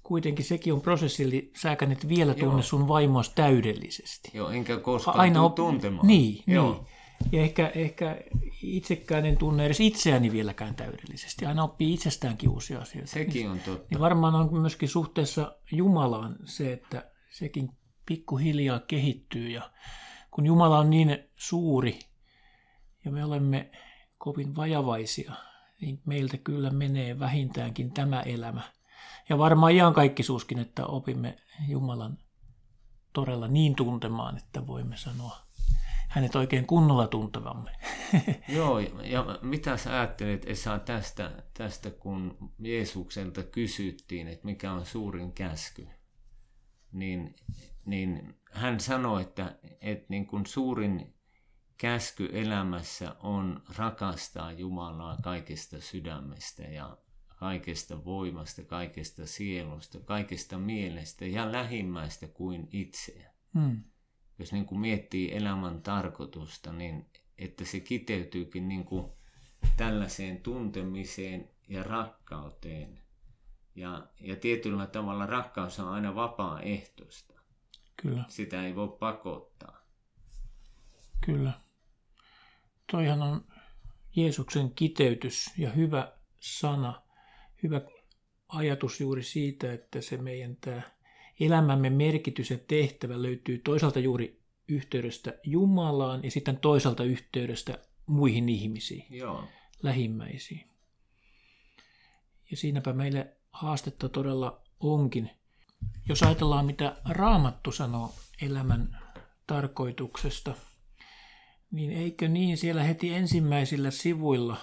kuitenkin 0.03 0.45
sekin 0.45 0.73
on 0.73 0.81
prosessi, 0.81 1.25
eli 1.25 1.51
säkään 1.57 1.93
et 1.93 2.09
vielä 2.09 2.35
tunne 2.35 2.55
Joo. 2.55 2.63
sun 2.63 2.89
vaimoas 2.89 3.31
täydellisesti. 3.31 4.31
Joo, 4.35 4.51
enkä 4.51 4.77
koskaan 4.77 5.21
Aina 5.21 5.43
op... 5.43 5.55
tuntemaan. 5.55 6.07
Niin, 6.07 6.43
Joo. 6.47 6.73
niin. 6.73 6.87
Ja 7.33 7.43
ehkä, 7.43 7.73
ehkä 7.75 8.21
itsekään 8.63 9.27
en 9.27 9.37
tunne 9.37 9.67
edes 9.67 9.81
itseäni 9.81 10.33
vieläkään 10.33 10.75
täydellisesti. 10.75 11.47
Aina 11.47 11.65
oppii 11.65 11.95
itsestäänkin 11.95 12.51
uusia 12.51 12.81
asioita. 12.81 13.11
Sekin 13.11 13.51
on 13.51 13.61
totta. 13.61 13.87
Niin 13.91 14.01
varmaan 14.01 14.35
on 14.35 14.61
myöskin 14.61 14.89
suhteessa 14.89 15.57
Jumalaan 15.73 16.37
se, 16.45 16.73
että 16.73 17.11
sekin 17.31 17.71
pikkuhiljaa 18.07 18.81
kehittyy. 18.81 19.49
Ja 19.49 19.71
kun 20.31 20.47
Jumala 20.47 20.79
on 20.79 20.91
niin 20.91 21.19
suuri 21.37 21.99
ja 23.05 23.11
me 23.11 23.25
olemme 23.25 23.71
kovin 24.19 24.57
vajavaisia, 24.57 25.33
niin 25.81 26.01
meiltä 26.07 26.37
kyllä 26.37 26.71
menee 26.71 27.19
vähintäänkin 27.19 27.93
tämä 27.93 28.23
elämä. 28.23 28.63
Ja 29.29 29.39
varmaan 29.39 29.73
ihan 29.73 29.95
suuskin, 30.21 30.59
että 30.59 30.87
opimme 30.87 31.37
Jumalan 31.69 32.19
todella 33.13 33.49
niin 33.49 33.75
tuntemaan, 33.75 34.37
että 34.37 34.67
voimme 34.67 34.97
sanoa 34.97 35.37
hänet 36.15 36.35
oikein 36.35 36.67
kunnolla 36.67 37.07
tuntevamme. 37.07 37.71
Joo, 38.57 38.79
ja 39.03 39.39
mitä 39.43 39.77
sä 39.77 39.93
ajattelet 40.01 40.49
Esa 40.49 40.79
tästä, 40.79 41.43
tästä, 41.55 41.91
kun 41.91 42.53
Jeesukselta 42.59 43.43
kysyttiin, 43.43 44.29
että 44.29 44.45
mikä 44.45 44.73
on 44.73 44.87
suurin 44.87 45.33
käsky, 45.33 45.89
niin, 46.93 47.37
niin 47.87 48.35
hän 48.53 48.81
sanoi, 48.81 49.23
että, 49.23 49.59
että 49.81 50.07
niin 50.09 50.27
kuin 50.27 50.47
suurin 50.47 51.15
käsky 51.77 52.29
elämässä 52.33 53.17
on 53.21 53.63
rakastaa 53.77 54.53
Jumalaa 54.53 55.17
kaikesta 55.23 55.81
sydämestä 55.81 56.63
ja 56.63 56.99
kaikesta 57.37 58.05
voimasta, 58.05 58.65
kaikesta 58.65 59.27
sielusta, 59.27 60.01
kaikesta 60.01 60.59
mielestä 60.59 61.27
ja 61.27 61.53
lähimmäistä 61.53 62.29
kuin 62.29 62.69
itseä. 62.71 63.35
Hmm 63.55 63.83
jos 64.39 64.53
niin 64.53 64.67
kuin 64.67 64.81
miettii 64.81 65.37
elämän 65.37 65.83
tarkoitusta, 65.83 66.73
niin 66.73 67.07
että 67.39 67.65
se 67.65 67.81
kiteytyykin 67.81 68.69
niin 68.69 68.85
kuin 68.85 69.13
tällaiseen 69.77 70.41
tuntemiseen 70.41 71.51
ja 71.69 71.83
rakkauteen. 71.83 73.01
Ja, 73.75 74.07
ja 74.21 74.37
tietyllä 74.37 74.87
tavalla 74.87 75.27
rakkaus 75.27 75.81
on 75.81 75.89
aina 75.89 76.15
vapaaehtoista. 76.15 77.35
Kyllä. 78.03 78.25
Sitä 78.29 78.67
ei 78.67 78.77
voi 78.77 78.97
pakottaa. 78.99 79.85
Kyllä. 81.25 81.53
Toihan 82.93 83.23
on 83.23 83.45
Jeesuksen 84.17 84.71
kiteytys 84.75 85.59
ja 85.59 85.71
hyvä 85.71 86.13
sana, 86.41 87.03
hyvä 87.63 87.81
ajatus 88.49 89.01
juuri 89.01 89.23
siitä, 89.23 89.73
että 89.73 90.01
se 90.01 90.17
meidän 90.17 90.57
tämä 90.57 90.83
elämämme 91.41 91.91
merkitys 91.91 92.51
ja 92.51 92.59
tehtävä 92.59 93.23
löytyy 93.23 93.59
toisaalta 93.59 93.99
juuri 93.99 94.41
yhteydestä 94.69 95.35
Jumalaan 95.45 96.25
ja 96.25 96.31
sitten 96.31 96.57
toisaalta 96.57 97.05
yhteydestä 97.05 97.79
muihin 98.07 98.49
ihmisiin, 98.49 99.07
Joo. 99.11 99.45
lähimmäisiin. 99.83 100.67
Ja 102.51 102.57
siinäpä 102.57 102.93
meille 102.93 103.37
haastetta 103.51 104.09
todella 104.09 104.63
onkin. 104.81 105.31
Jos 106.09 106.23
ajatellaan, 106.23 106.67
mitä 106.67 106.97
Raamattu 107.09 107.73
sanoo 107.73 108.15
elämän 108.43 108.99
tarkoituksesta, 109.47 110.55
niin 111.71 111.91
eikö 111.91 112.29
niin 112.29 112.57
siellä 112.57 112.83
heti 112.83 113.15
ensimmäisillä 113.15 113.91
sivuilla 113.91 114.57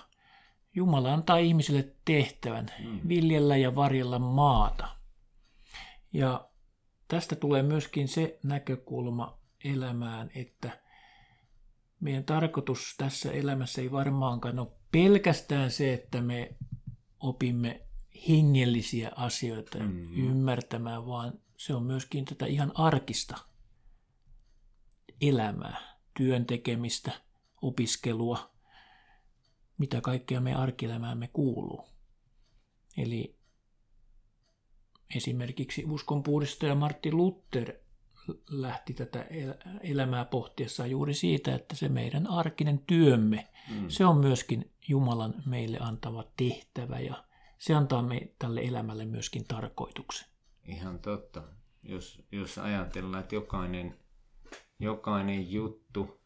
Jumala 0.75 1.13
antaa 1.13 1.37
ihmisille 1.37 1.93
tehtävän 2.05 2.65
mm. 2.83 2.99
viljellä 3.07 3.57
ja 3.57 3.75
varjella 3.75 4.19
maata. 4.19 4.87
Ja 6.13 6.50
tästä 7.11 7.35
tulee 7.35 7.63
myöskin 7.63 8.07
se 8.07 8.39
näkökulma 8.43 9.39
elämään, 9.63 10.31
että 10.35 10.79
meidän 11.99 12.23
tarkoitus 12.23 12.95
tässä 12.97 13.31
elämässä 13.31 13.81
ei 13.81 13.91
varmaankaan 13.91 14.59
ole 14.59 14.67
pelkästään 14.91 15.71
se, 15.71 15.93
että 15.93 16.21
me 16.21 16.55
opimme 17.19 17.81
hengellisiä 18.29 19.11
asioita 19.15 19.79
mm. 19.79 20.13
ymmärtämään, 20.13 21.05
vaan 21.05 21.33
se 21.57 21.73
on 21.73 21.83
myöskin 21.83 22.25
tätä 22.25 22.45
ihan 22.45 22.71
arkista 22.75 23.37
elämää, 25.21 25.97
työn 26.17 26.45
tekemistä, 26.45 27.11
opiskelua, 27.61 28.51
mitä 29.77 30.01
kaikkea 30.01 30.41
me 30.41 30.55
arkielämäämme 30.55 31.29
kuuluu. 31.33 31.85
Eli 32.97 33.40
esimerkiksi 35.15 35.85
uskonpuhdistaja 35.85 36.75
Martti 36.75 37.11
Luther 37.11 37.73
lähti 38.49 38.93
tätä 38.93 39.25
elämää 39.81 40.25
pohtiessaan 40.25 40.91
juuri 40.91 41.13
siitä, 41.13 41.55
että 41.55 41.75
se 41.75 41.89
meidän 41.89 42.27
arkinen 42.27 42.79
työmme, 42.79 43.47
mm. 43.69 43.89
se 43.89 44.05
on 44.05 44.17
myöskin 44.17 44.71
Jumalan 44.87 45.33
meille 45.45 45.77
antama 45.81 46.23
tehtävä 46.37 46.99
ja 46.99 47.23
se 47.57 47.73
antaa 47.73 48.01
me 48.01 48.33
tälle 48.39 48.61
elämälle 48.61 49.05
myöskin 49.05 49.43
tarkoituksen. 49.47 50.27
Ihan 50.67 50.99
totta. 50.99 51.43
Jos, 51.83 52.23
jos 52.31 52.57
ajatellaan, 52.57 53.23
että 53.23 53.35
jokainen, 53.35 53.97
jokainen 54.79 55.51
juttu, 55.51 56.21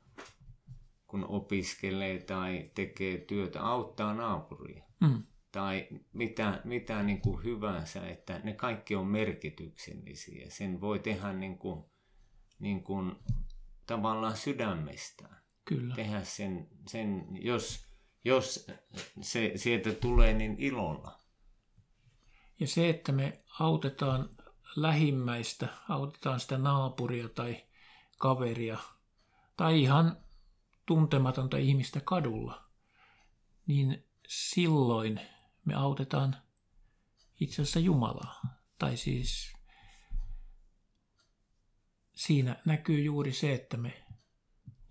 kun 1.08 1.26
opiskelee 1.26 2.20
tai 2.20 2.72
tekee 2.76 3.18
työtä, 3.18 3.64
auttaa 3.64 4.14
naapuria. 4.14 4.84
Mm. 5.00 5.24
Tai 5.56 5.88
mitä, 6.14 6.62
mitä 6.64 7.04
niin 7.04 7.22
kuin 7.22 7.44
hyvänsä, 7.44 8.08
että 8.08 8.40
ne 8.44 8.54
kaikki 8.54 8.96
on 8.96 9.08
merkityksellisiä. 9.08 10.50
Sen 10.50 10.82
voi 10.82 11.00
tehdä 11.00 11.34
niin 11.34 11.58
kuin, 11.58 11.86
niin 12.60 12.84
kuin 12.84 13.16
tavallaan 13.86 14.38
sydämestään. 14.38 15.42
Kyllä. 15.66 15.96
Tehdä 15.96 16.24
sen, 16.24 16.68
sen 16.88 17.28
jos, 17.32 17.88
jos 18.26 18.68
se 19.22 19.52
sieltä 19.56 19.92
tulee, 19.92 20.34
niin 20.34 20.56
ilolla. 20.60 21.20
Ja 22.60 22.68
se, 22.68 22.90
että 22.90 23.12
me 23.12 23.44
autetaan 23.60 24.30
lähimmäistä, 24.76 25.68
autetaan 25.90 26.40
sitä 26.40 26.58
naapuria 26.58 27.30
tai 27.30 27.64
kaveria 28.18 28.78
tai 29.58 29.82
ihan 29.82 30.18
tuntematonta 30.86 31.58
ihmistä 31.58 32.02
kadulla, 32.02 32.66
niin 33.68 34.06
silloin 34.28 35.20
me 35.66 35.74
autetaan 35.74 36.36
itse 37.40 37.62
asiassa 37.62 37.80
Jumalaa. 37.80 38.42
Tai 38.80 38.98
siis 38.98 39.54
siinä 42.16 42.56
näkyy 42.66 43.02
juuri 43.02 43.34
se, 43.34 43.54
että 43.54 43.78
me 43.78 44.04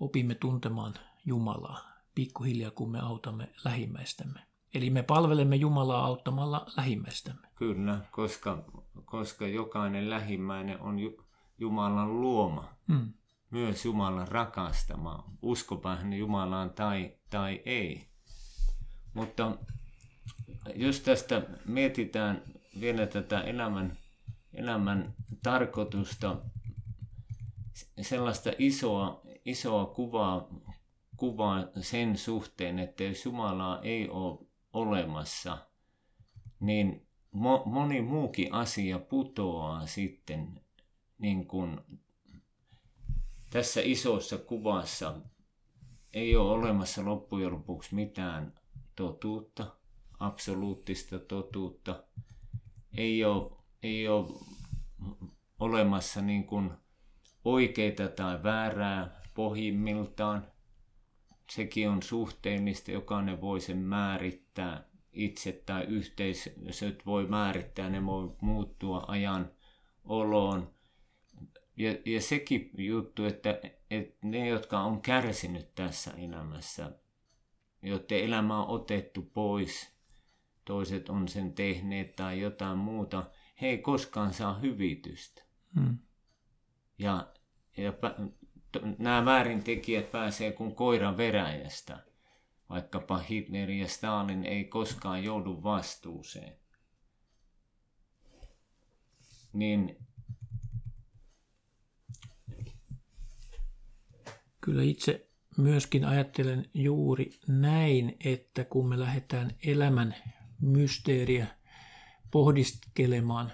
opimme 0.01 0.35
tuntemaan 0.35 0.95
Jumalaa 1.25 1.95
pikkuhiljaa, 2.15 2.71
kun 2.71 2.91
me 2.91 3.01
autamme 3.01 3.53
lähimmäistämme. 3.65 4.41
Eli 4.75 4.91
me 4.91 5.03
palvelemme 5.03 5.57
Jumalaa 5.57 6.05
auttamalla 6.05 6.67
lähimmäistämme. 6.77 7.49
Kyllä, 7.55 8.01
koska, 8.11 8.65
koska 9.05 9.47
jokainen 9.47 10.11
lähimmäinen 10.11 10.81
on 10.81 10.97
Jumalan 11.59 12.21
luoma. 12.21 12.75
Mm. 12.87 13.13
Myös 13.51 13.85
Jumalan 13.85 14.29
rakastama. 14.29 15.25
Uskopa 15.43 15.97
hän 15.97 16.13
Jumalaan 16.13 16.71
tai, 16.71 17.17
tai 17.31 17.63
ei. 17.65 18.09
Mutta 19.15 19.59
jos 20.75 21.01
tästä 21.01 21.43
mietitään 21.65 22.43
vielä 22.81 23.07
tätä 23.07 23.41
elämän, 23.41 23.99
elämän 24.55 25.15
tarkoitusta, 25.43 26.37
sellaista 28.01 28.51
isoa, 28.59 29.23
isoa 29.45 29.87
kuvaa, 29.87 30.49
kuvaa 31.17 31.65
sen 31.81 32.19
suhteen, 32.19 32.79
että 32.79 33.05
jos 33.05 33.25
Jumalaa 33.25 33.81
ei 33.83 34.09
ole 34.09 34.47
olemassa, 34.73 35.59
niin 36.61 37.07
mo, 37.33 37.63
moni 37.67 38.03
muukin 38.03 38.53
asia 38.53 38.99
putoaa 38.99 39.87
sitten 39.87 40.61
niin 41.19 41.47
kuin 41.47 41.81
tässä 43.51 43.81
isossa 43.85 44.39
kuvassa 44.39 45.21
ei 46.13 46.37
ole 46.37 46.51
olemassa 46.51 47.05
loppujen 47.05 47.53
lopuksi 47.53 47.95
mitään 47.95 48.53
totuutta, 48.97 49.77
absoluuttista 50.27 51.19
totuutta. 51.19 52.05
Ei 52.97 53.25
ole, 53.25 53.53
ei 53.83 54.09
ole 54.09 54.29
olemassa 55.61 56.23
niin 56.23 56.45
kuin 56.45 56.71
oikeita 57.45 58.09
tai 58.09 58.43
väärää 58.43 59.23
pohjimmiltaan 59.35 60.47
sekin 61.51 61.89
on 61.89 62.03
suhteellista, 62.03 62.91
jokainen 62.91 63.41
voi 63.41 63.61
sen 63.61 63.79
määrittää 63.79 64.89
itse 65.13 65.63
tai 65.67 65.85
yhteisöt 65.85 67.07
voi 67.07 67.27
määrittää, 67.27 67.91
ne 67.91 68.07
voi 68.07 68.37
muuttua 68.41 69.05
ajan 69.09 69.51
oloon. 70.05 70.75
Ja, 71.77 71.97
ja 72.07 72.21
sekin 72.21 72.71
juttu, 72.79 73.25
että, 73.25 73.61
että 73.91 74.27
ne, 74.27 74.49
jotka 74.49 74.81
on 74.81 75.01
kärsinyt 75.01 75.75
tässä 75.75 76.11
elämässä, 76.11 76.93
joiden 77.83 78.25
elämä 78.25 78.63
on 78.63 78.69
otettu 78.69 79.23
pois, 79.23 79.94
toiset 80.65 81.09
on 81.09 81.29
sen 81.29 81.53
tehneet 81.53 82.17
tai 82.17 82.41
jotain 82.41 82.79
muuta, 82.79 83.31
he 83.61 83.67
ei 83.67 83.79
koskaan 83.79 84.35
saa 84.35 84.59
hyvitystä. 84.59 85.43
Hmm. 85.75 85.99
Ja, 86.99 87.33
ja 87.77 87.93
nämä 88.99 89.25
väärintekijät 89.25 90.11
pääsee 90.11 90.53
kuin 90.53 90.75
koiran 90.75 91.17
veräjästä. 91.17 92.05
Vaikkapa 92.71 93.19
Hitler 93.19 93.71
ja 93.71 93.89
Stalin 93.89 94.45
ei 94.45 94.65
koskaan 94.65 95.25
joudu 95.25 95.63
vastuuseen. 95.63 96.57
Niin 99.53 99.97
Kyllä 104.65 104.83
itse 104.83 105.29
myöskin 105.57 106.05
ajattelen 106.05 106.71
juuri 106.75 107.31
näin, 107.49 108.17
että 108.25 108.65
kun 108.65 108.89
me 108.89 109.01
lähdetään 109.01 109.51
elämän 109.67 110.15
mysteeriä 110.67 111.47
pohdiskelemaan, 112.31 113.53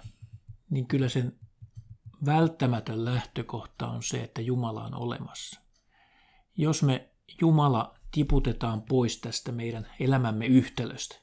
niin 0.70 0.86
kyllä 0.86 1.08
sen 1.08 1.38
välttämätön 2.26 3.04
lähtökohta 3.04 3.88
on 3.88 4.02
se, 4.02 4.22
että 4.22 4.40
Jumala 4.40 4.84
on 4.84 4.94
olemassa. 4.94 5.60
Jos 6.56 6.82
me 6.82 7.10
Jumala 7.40 7.94
tiputetaan 8.12 8.82
pois 8.82 9.20
tästä 9.20 9.52
meidän 9.52 9.86
elämämme 10.00 10.46
yhtälöstä, 10.46 11.16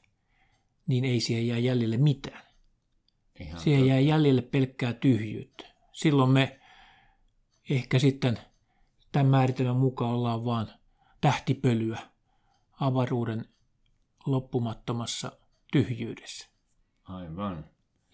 niin 0.86 1.04
ei 1.04 1.20
siihen 1.20 1.46
jää 1.46 1.58
jäljelle 1.58 1.96
mitään. 1.96 2.42
Ihan 3.40 3.60
siihen 3.60 3.80
totta. 3.80 3.90
jää 3.90 4.00
jäljelle 4.00 4.42
pelkkää 4.42 4.92
tyhjyyttä. 4.92 5.64
Silloin 5.92 6.30
me 6.30 6.60
ehkä 7.70 7.98
sitten 7.98 8.38
tämän 9.12 9.26
määritelmän 9.26 9.76
mukaan 9.76 10.14
ollaan 10.14 10.44
vaan 10.44 10.72
tähtipölyä 11.20 11.98
avaruuden 12.80 13.44
loppumattomassa 14.26 15.32
tyhjyydessä. 15.72 16.48
Aivan. 17.04 17.64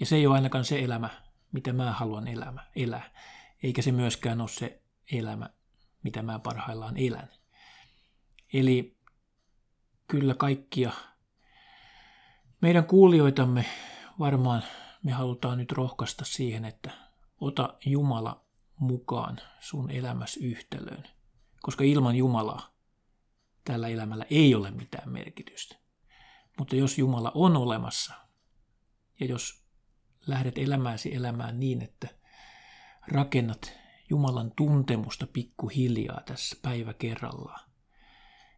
Ja 0.01 0.07
se 0.07 0.17
ei 0.17 0.27
ole 0.27 0.35
ainakaan 0.35 0.65
se 0.65 0.79
elämä, 0.79 1.11
mitä 1.53 1.73
mä 1.73 1.93
haluan 1.93 2.29
elämä, 2.29 2.67
elää. 2.77 3.11
Eikä 3.63 3.83
se 3.83 3.93
myöskään 3.93 4.41
ole 4.41 4.49
se 4.49 4.83
elämä, 5.13 5.51
mitä 6.03 6.23
mä 6.23 6.39
parhaillaan 6.39 6.97
elän. 6.97 7.29
Eli 8.53 8.97
kyllä 10.09 10.35
kaikkia 10.35 10.93
meidän 12.61 12.85
kuulijoitamme 12.85 13.65
varmaan 14.19 14.63
me 15.03 15.13
halutaan 15.13 15.59
nyt 15.59 15.73
rohkaista 15.73 16.25
siihen, 16.25 16.65
että 16.65 16.91
ota 17.41 17.75
Jumala 17.87 18.45
mukaan 18.79 19.41
sun 19.61 19.91
elämässä 19.91 20.41
yhtälöön. 20.43 21.05
Koska 21.63 21.85
ilman 21.85 22.17
Jumalaa 22.17 22.75
tällä 23.65 23.89
elämällä 23.89 24.27
ei 24.31 24.55
ole 24.55 24.71
mitään 24.71 25.13
merkitystä. 25.13 25.84
Mutta 26.59 26.77
jos 26.77 26.99
Jumala 26.99 27.33
on 27.35 27.57
olemassa, 27.57 28.15
ja 29.21 29.27
jos 29.27 29.65
lähdet 30.27 30.59
elämääsi 30.59 31.15
elämään 31.15 31.61
niin, 31.61 31.83
että 31.83 32.09
rakennat 33.09 33.73
Jumalan 34.11 34.53
tuntemusta 34.57 35.27
pikkuhiljaa 35.27 36.21
tässä 36.27 36.57
päivä 36.63 36.95
kerrallaan, 36.95 37.71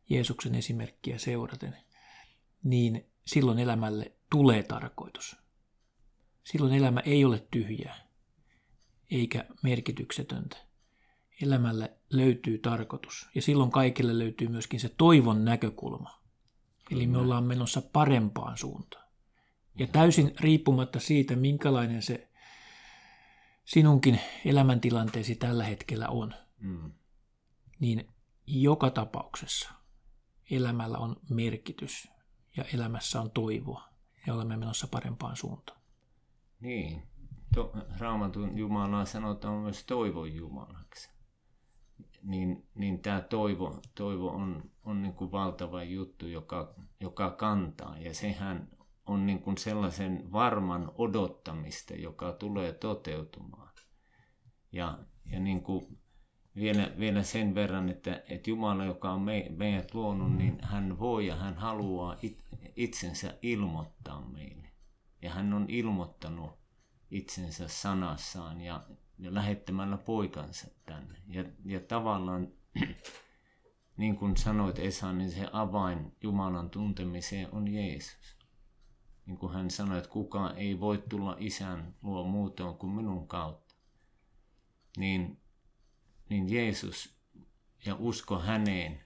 Jeesuksen 0.08 0.54
esimerkkiä 0.54 1.18
seuraten, 1.18 1.76
niin 2.62 3.10
silloin 3.26 3.58
elämälle 3.58 4.12
tulee 4.30 4.62
tarkoitus. 4.62 5.36
Silloin 6.44 6.74
elämä 6.74 7.00
ei 7.00 7.24
ole 7.24 7.46
tyhjää 7.50 8.06
eikä 9.10 9.46
merkityksetöntä. 9.62 10.56
Elämälle 11.42 11.92
löytyy 12.10 12.58
tarkoitus. 12.58 13.28
Ja 13.34 13.42
silloin 13.42 13.70
kaikille 13.70 14.18
löytyy 14.18 14.48
myöskin 14.48 14.80
se 14.80 14.88
toivon 14.88 15.44
näkökulma. 15.44 16.22
Eli 16.90 17.06
me 17.06 17.18
ollaan 17.18 17.44
menossa 17.44 17.82
parempaan 17.92 18.58
suuntaan. 18.58 19.06
Ja 19.78 19.86
täysin 19.86 20.34
riippumatta 20.40 21.00
siitä, 21.00 21.36
minkälainen 21.36 22.02
se 22.02 22.28
sinunkin 23.64 24.20
elämäntilanteesi 24.44 25.36
tällä 25.36 25.64
hetkellä 25.64 26.08
on, 26.08 26.34
mm. 26.58 26.92
niin 27.80 28.08
joka 28.46 28.90
tapauksessa 28.90 29.70
elämällä 30.50 30.98
on 30.98 31.16
merkitys 31.30 32.08
ja 32.56 32.64
elämässä 32.74 33.20
on 33.20 33.30
toivoa 33.30 33.88
ja 34.26 34.34
olemme 34.34 34.56
menossa 34.56 34.88
parempaan 34.88 35.36
suuntaan. 35.36 35.80
Niin, 36.60 37.02
to, 37.54 37.72
Raamatun 37.98 38.58
Jumalaa 38.58 39.04
sanotaan 39.04 39.58
myös 39.58 39.84
toivon 39.84 40.34
Jumalaksi. 40.34 41.15
Niin, 42.26 42.68
niin 42.74 43.02
tämä 43.02 43.20
toivo, 43.20 43.80
toivo 43.94 44.28
on, 44.28 44.70
on 44.84 45.02
niin 45.02 45.14
kuin 45.14 45.32
valtava 45.32 45.82
juttu, 45.82 46.26
joka, 46.26 46.74
joka 47.00 47.30
kantaa. 47.30 47.98
Ja 47.98 48.14
sehän 48.14 48.68
on 49.06 49.26
niin 49.26 49.38
kuin 49.38 49.58
sellaisen 49.58 50.32
varman 50.32 50.92
odottamista, 50.98 51.94
joka 51.94 52.32
tulee 52.32 52.72
toteutumaan. 52.72 53.74
Ja, 54.72 54.98
ja 55.24 55.40
niin 55.40 55.62
kuin 55.62 55.98
vielä, 56.56 56.92
vielä 56.98 57.22
sen 57.22 57.54
verran, 57.54 57.88
että, 57.88 58.22
että 58.28 58.50
Jumala, 58.50 58.84
joka 58.84 59.12
on 59.12 59.20
me, 59.20 59.46
meidät 59.56 59.94
luonut, 59.94 60.36
niin 60.36 60.58
hän 60.62 60.98
voi 60.98 61.26
ja 61.26 61.36
hän 61.36 61.54
haluaa 61.54 62.16
it, 62.22 62.44
itsensä 62.76 63.38
ilmoittaa 63.42 64.20
meille. 64.20 64.68
Ja 65.22 65.30
hän 65.30 65.52
on 65.52 65.66
ilmoittanut 65.68 66.50
itsensä 67.10 67.68
sanassaan 67.68 68.60
ja, 68.60 68.84
ja 69.18 69.34
lähettämällä 69.34 69.96
poikansa 69.96 70.68
tänne. 70.86 71.22
Ja, 71.26 71.44
ja 71.64 71.80
tavallaan, 71.80 72.48
niin 73.96 74.16
kuin 74.16 74.36
sanoit 74.36 74.78
Esa, 74.78 75.12
niin 75.12 75.30
se 75.30 75.48
avain 75.52 76.12
Jumalan 76.22 76.70
tuntemiseen 76.70 77.48
on 77.52 77.68
Jeesus. 77.68 78.36
Niin 79.26 79.38
kuin 79.38 79.52
hän 79.52 79.70
sanoi, 79.70 79.98
että 79.98 80.10
kukaan 80.10 80.58
ei 80.58 80.80
voi 80.80 81.04
tulla 81.08 81.36
isän 81.38 81.94
luo 82.02 82.24
muutoin 82.24 82.76
kuin 82.76 82.92
minun 82.92 83.28
kautta. 83.28 83.74
Niin, 84.96 85.40
niin 86.28 86.52
Jeesus 86.52 87.16
ja 87.86 87.96
usko 87.98 88.38
häneen 88.38 89.00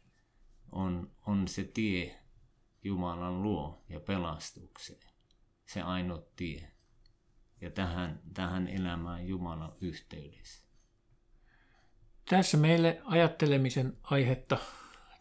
on, 0.72 1.10
on 1.26 1.48
se 1.48 1.64
tie 1.64 2.20
Jumalan 2.84 3.42
luo 3.42 3.84
ja 3.88 4.00
pelastukseen. 4.00 5.12
Se 5.66 5.82
ainut 5.82 6.36
tie. 6.36 6.72
Ja 7.60 7.70
tähän, 7.70 8.20
tähän 8.34 8.68
elämään 8.68 9.28
Jumalan 9.28 9.72
yhteydessä. 9.80 10.64
Tässä 12.28 12.56
meille 12.56 13.00
ajattelemisen 13.04 13.96
aihetta 14.02 14.58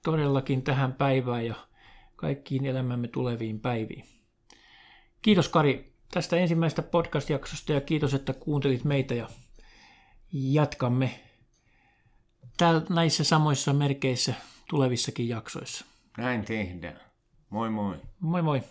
todellakin 0.04 0.62
tähän 0.62 0.94
päivään 0.94 1.46
ja 1.46 1.56
kaikkiin 2.16 2.66
elämämme 2.66 3.08
tuleviin 3.08 3.60
päiviin. 3.60 4.06
Kiitos 5.22 5.50
Kari 5.50 5.94
tästä 6.12 6.36
ensimmäisestä 6.36 6.82
podcast-jaksosta 6.82 7.74
ja 7.74 7.82
kiitos, 7.82 8.14
että 8.14 8.34
kuuntelit 8.34 8.84
meitä 8.84 9.14
ja 9.14 9.30
jatkamme 10.34 11.20
täällä 12.58 12.82
näissä 12.90 13.24
samoissa 13.24 13.74
merkeissä 13.74 14.34
tulevissakin 14.70 15.30
jaksoissa. 15.30 15.86
Näin 16.18 16.46
tehdään. 16.46 17.00
Moi 17.50 17.70
moi. 17.70 17.98
Moi 18.20 18.42
moi. 18.42 18.62